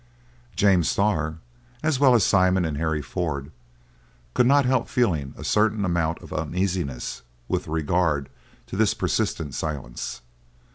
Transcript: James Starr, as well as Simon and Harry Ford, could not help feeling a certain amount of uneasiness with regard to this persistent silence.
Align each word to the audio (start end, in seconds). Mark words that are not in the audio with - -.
James 0.55 0.89
Starr, 0.89 1.37
as 1.83 1.99
well 1.99 2.15
as 2.15 2.23
Simon 2.23 2.65
and 2.65 2.75
Harry 2.77 3.03
Ford, 3.03 3.51
could 4.33 4.47
not 4.47 4.65
help 4.65 4.87
feeling 4.87 5.35
a 5.37 5.43
certain 5.43 5.85
amount 5.85 6.17
of 6.23 6.33
uneasiness 6.33 7.21
with 7.47 7.67
regard 7.67 8.27
to 8.65 8.75
this 8.75 8.95
persistent 8.95 9.53
silence. 9.53 10.21